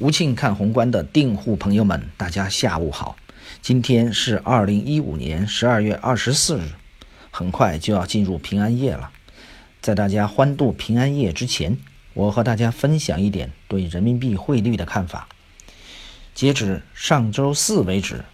[0.00, 3.16] 吴庆看宏观的订户朋友们，大家下午好。
[3.60, 6.68] 今天是二零一五年十二月二十四日，
[7.32, 9.10] 很快就要进入平安夜了。
[9.80, 11.76] 在大家欢度平安夜之前，
[12.14, 15.26] 我和大家分享一点对人民币汇率的看法。
[16.32, 18.24] 截止上周四为止，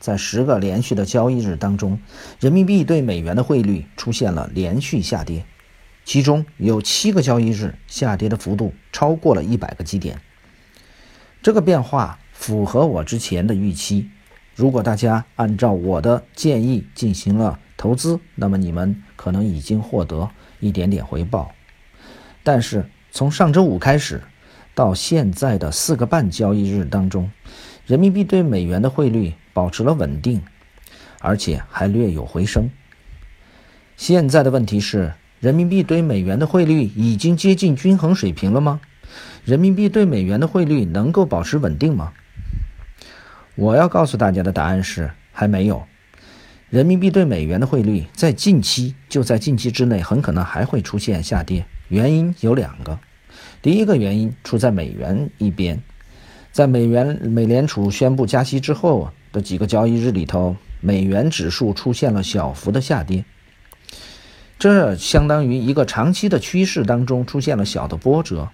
[0.00, 2.00] 在十个连续的交易日当中，
[2.40, 5.46] 人民币对美元的汇率出现了连续下跌，
[6.04, 10.20] 其中有七个交易日下跌的幅度超过了一百个基点。
[11.42, 14.08] 这个变化符合我之前的预期。
[14.54, 21.52] 如果大家按照我的建议进行了投资，那么你们可能已经获得一点点回报。
[22.44, 24.22] 但是从上周五开始
[24.74, 27.30] 到现在的四个半交易日当中，
[27.86, 30.42] 人民币对美元的汇率保持了稳定，
[31.18, 32.70] 而且还略有回升。
[33.96, 38.80] 现在的问题是，人民币对美元的汇率已经接近均衡水平了吗？
[39.44, 42.12] 人民币对美元的汇率能够保持稳定吗？
[43.56, 45.84] 我要告诉大家的答案是还没有。
[46.70, 52.98] 人民币对美元的汇率在近期就在近期之内很可能还会出现下跌，原因有两个。
[53.60, 55.82] 第一个原因出在美元一边，
[56.52, 63.24] 在美元美联储宣布加息之后的几个交易日里头，美元指数出现了小幅的下跌，
[64.58, 68.48] 这相当于一个长期的趋势当中出现了小的波折。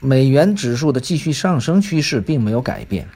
[0.00, 3.08] 美元指数的继续上升趋势并没有改变，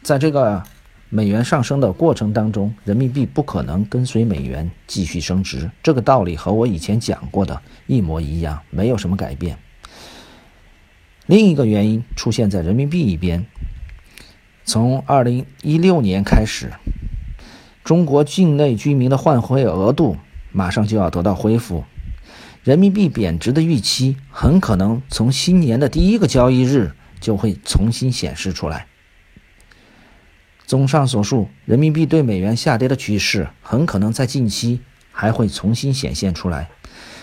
[0.00, 0.62] 在这个
[1.08, 5.70] 美元上升的过程当中，人民币不可能跟随美元继续升值。
[5.82, 9.58] 这个道理和我以前讲过的一模一样，没有什么改变。
[11.26, 13.44] 另一个原因出现在人民币一边，
[14.64, 16.70] 从二零一六年开始，
[17.82, 20.16] 中国境内居民的换汇额度
[20.52, 21.84] 马上就要得到恢复。
[22.62, 28.86] 人民币贬值的预期很可能从新年的第一个交易日就会重新显示出来。
[30.64, 36.70] 综上所述，人民币对美元下跌的趋势很可能在近期还会重新显现出来。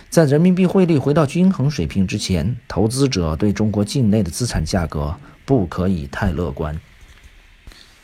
[0.09, 6.79] 在人民币汇率回到均衡水平之前，投资者对中国境内的资产价格不可以太乐观。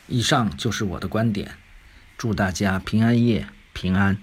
[0.08, 1.52] 以上就是我的观点，
[2.18, 4.18] 祝大家平安夜平安。